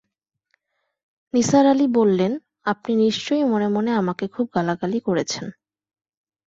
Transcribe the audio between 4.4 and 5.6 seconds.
গালাগালি করেছেন।